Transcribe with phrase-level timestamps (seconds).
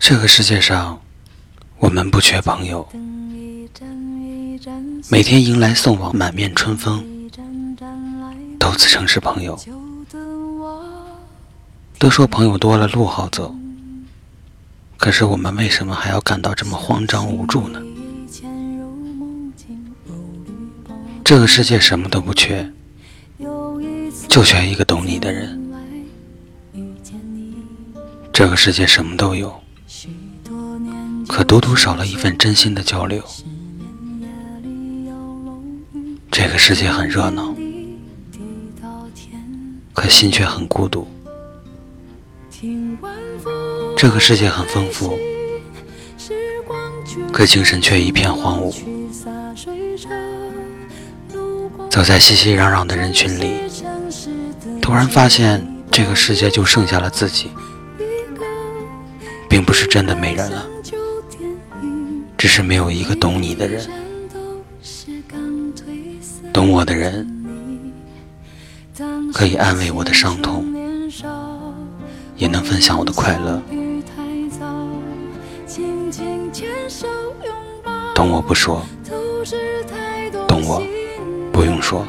[0.00, 0.98] 这个世界上，
[1.76, 2.88] 我们不缺朋友。
[5.10, 7.04] 每天迎来送往，满面春风，
[8.58, 9.58] 都自称是朋友。
[11.98, 13.54] 都说朋友多了路好走，
[14.96, 17.82] 可是我们为什么还要感到这么慌张无助呢？
[21.24, 22.72] 这个世界什么都不缺，
[24.28, 25.60] 就缺一个懂你的人。
[28.32, 29.60] 这个世界什么都有。
[31.28, 33.22] 可独独少了一份真心的交流。
[36.30, 37.52] 这个世界很热闹，
[39.98, 41.04] 可心却很孤独。
[43.96, 45.18] 这个世界很丰富，
[47.32, 48.72] 可精神却一片荒芜。
[51.90, 53.54] 走在熙熙攘攘的人群里，
[54.80, 57.50] 突然发现这个世界就剩下了自己，
[59.48, 60.64] 并不是真的没人了。
[62.36, 63.84] 只是没有一个懂你的人，
[66.52, 67.37] 懂我的人，
[69.38, 70.66] 可以安慰我的伤痛，
[72.36, 73.62] 也能分享我的快乐。
[78.16, 78.84] 懂我不说，
[80.48, 80.82] 懂我
[81.52, 82.04] 不用说。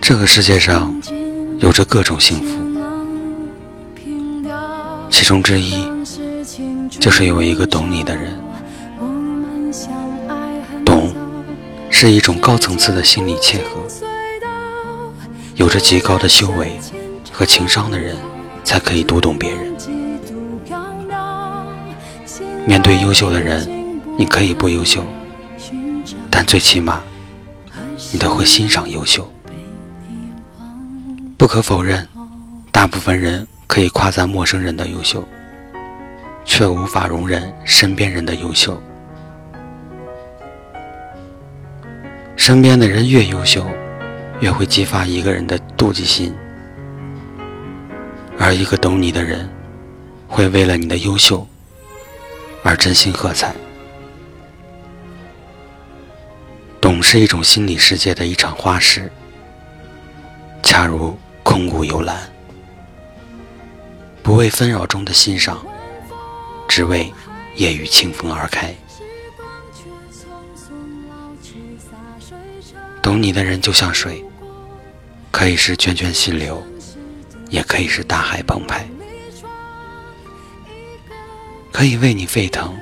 [0.00, 0.92] 这个世界上。
[1.60, 2.56] 有着各种幸福，
[5.10, 5.86] 其中之一
[6.88, 8.39] 就是有一个懂你的人。
[12.02, 13.86] 是一种高层次的心理契合。
[15.56, 16.80] 有着极高的修为
[17.30, 18.16] 和情商的人，
[18.64, 19.76] 才可以读懂别人。
[22.66, 23.68] 面对优秀的人，
[24.16, 25.04] 你可以不优秀，
[26.30, 27.02] 但最起码，
[28.14, 29.30] 你都会欣赏优秀。
[31.36, 32.08] 不可否认，
[32.72, 35.22] 大部分人可以夸赞陌生人的优秀，
[36.46, 38.82] 却无法容忍身边人的优秀。
[42.40, 43.66] 身边的人越优秀，
[44.40, 46.34] 越会激发一个人的妒忌心，
[48.38, 49.46] 而一个懂你的人，
[50.26, 51.46] 会为了你的优秀
[52.62, 53.54] 而真心喝彩。
[56.80, 59.12] 懂是一种心理世界的一场花式，
[60.62, 61.16] 恰如。
[61.42, 62.16] 空谷幽兰，
[64.22, 65.58] 不为纷扰中的欣赏，
[66.68, 67.12] 只为
[67.56, 68.72] 夜雨清风而开。
[73.02, 74.24] 懂你的人就像水，
[75.30, 76.62] 可以是涓涓细流，
[77.48, 78.84] 也可以是大海澎湃；
[81.72, 82.76] 可以为你沸腾，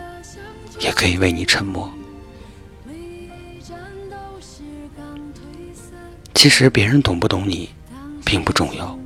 [0.81, 1.91] 也可以为你沉默。
[6.35, 7.71] 其实别人懂不懂你？
[8.25, 8.99] 并不重要，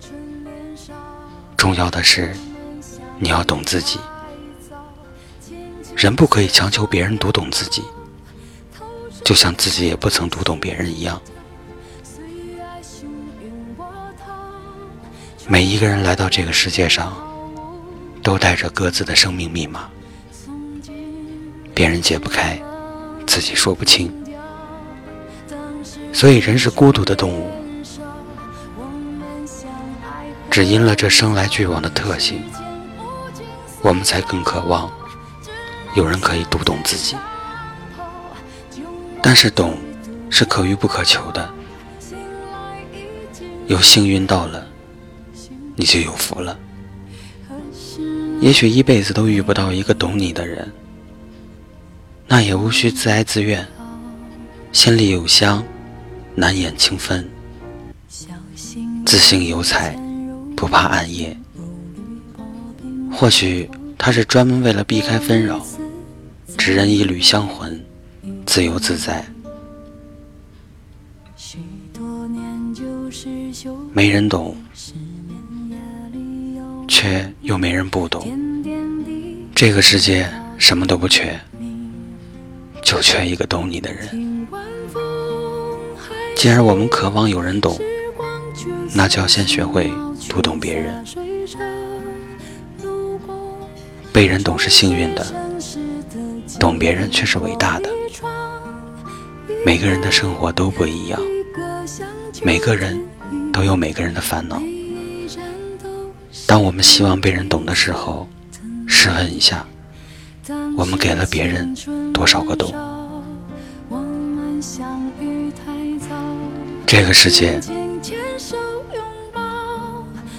[1.56, 2.34] 重要的是
[3.20, 4.00] 你要懂自己。
[5.94, 7.84] 人不可以强求别人读懂自己，
[9.24, 11.20] 就像自己也不曾读懂别人一样。
[15.48, 17.12] 每一个人来到这个世界上，
[18.22, 19.90] 都带着各自的生命密码，
[21.74, 22.60] 别人解不开，
[23.26, 24.12] 自己说不清，
[26.12, 27.50] 所以人是孤独的动物。
[30.48, 32.42] 只因了这生来俱往的特性，
[33.82, 34.90] 我们才更渴望
[35.94, 37.16] 有人可以读懂自己。
[39.22, 39.78] 但是懂
[40.28, 41.48] 是可遇不可求的，
[43.68, 44.66] 有幸运到了，
[45.76, 46.58] 你就有福了。
[48.40, 50.70] 也许一辈子都遇不到一个懂你的人，
[52.26, 53.66] 那也无需自哀自怨，
[54.72, 55.64] 心里有香，
[56.34, 57.30] 难掩清芬，
[59.06, 59.96] 自信有彩。
[60.54, 61.36] 不怕暗夜，
[63.10, 63.68] 或许
[63.98, 65.60] 他是专门为了避开纷扰，
[66.56, 67.84] 只认一缕香魂，
[68.46, 69.24] 自由自在。
[73.92, 74.56] 没人懂，
[76.88, 78.26] 却又没人不懂。
[79.54, 80.28] 这个世界
[80.58, 81.38] 什么都不缺，
[82.82, 84.46] 就缺一个懂你的人。
[86.34, 87.78] 既然我们渴望有人懂，
[88.94, 89.90] 那就要先学会。
[90.28, 91.04] 读懂别人，
[94.12, 95.26] 被人懂是幸运的，
[96.60, 97.90] 懂别人却是伟大的。
[99.64, 101.20] 每个人的生活都不一样，
[102.43, 103.00] 每个人
[103.53, 104.61] 都有每个人的烦恼。
[106.47, 108.29] 当我们希望被人懂的时候，
[108.88, 109.64] 试问一下，
[110.76, 111.75] 我们给了别人
[112.12, 112.75] 多少个懂？
[116.87, 117.61] 这个世界，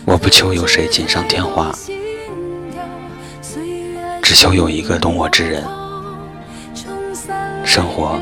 [0.05, 1.73] 我不求有谁锦上添花，
[4.21, 5.63] 只求有一个懂我之人，
[7.65, 8.19] 生活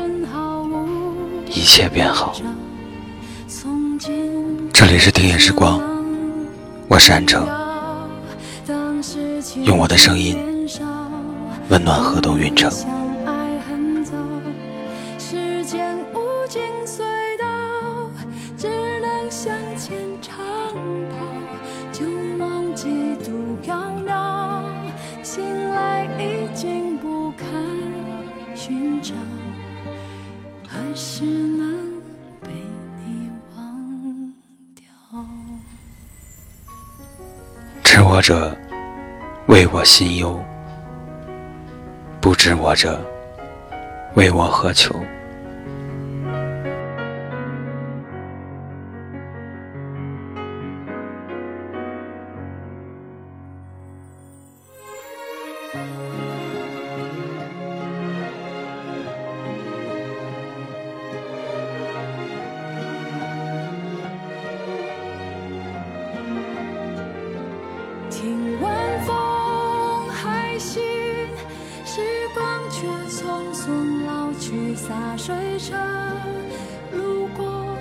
[1.54, 2.34] 一切变好。
[4.72, 5.80] 这里是听夜时光，
[6.88, 7.46] 我是安城，
[9.64, 10.38] 用我的声音
[11.68, 12.72] 温暖河东运城。
[37.92, 38.56] 知我者，
[39.48, 40.34] 谓我心忧；
[42.22, 42.98] 不知我者，
[44.14, 44.98] 谓我何求？
[68.12, 70.82] 听晚风还行，
[71.86, 72.02] 时
[72.34, 75.74] 光却匆匆老去，洒水车
[76.92, 77.74] 路过，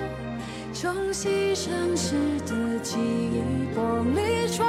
[0.73, 2.15] 冲洗城市
[2.47, 3.43] 的记忆，
[3.75, 4.65] 玻璃窗，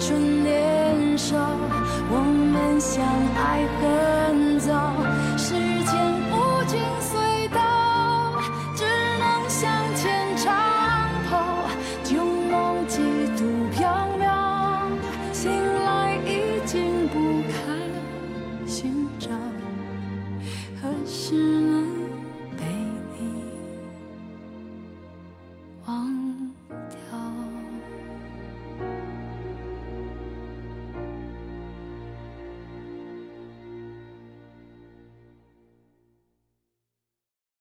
[0.00, 1.36] 青春年少，
[2.08, 3.04] 我们相
[3.36, 4.09] 爱恨